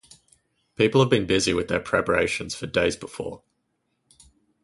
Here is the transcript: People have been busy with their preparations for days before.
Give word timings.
People 0.77 0.99
have 0.99 1.11
been 1.11 1.27
busy 1.27 1.53
with 1.53 1.67
their 1.67 1.79
preparations 1.79 2.55
for 2.55 2.65
days 2.65 2.95
before. 2.95 3.43